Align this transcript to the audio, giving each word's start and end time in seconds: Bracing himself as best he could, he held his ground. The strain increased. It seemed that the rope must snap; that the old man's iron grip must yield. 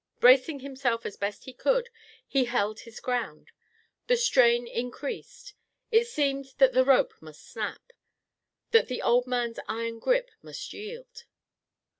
Bracing 0.19 0.61
himself 0.61 1.05
as 1.05 1.15
best 1.15 1.43
he 1.43 1.53
could, 1.53 1.91
he 2.27 2.45
held 2.45 2.79
his 2.79 2.99
ground. 2.99 3.51
The 4.07 4.17
strain 4.17 4.65
increased. 4.65 5.53
It 5.91 6.05
seemed 6.07 6.53
that 6.57 6.73
the 6.73 6.83
rope 6.83 7.13
must 7.21 7.47
snap; 7.47 7.91
that 8.71 8.87
the 8.87 9.03
old 9.03 9.27
man's 9.27 9.59
iron 9.69 9.99
grip 9.99 10.31
must 10.41 10.73
yield. 10.73 11.25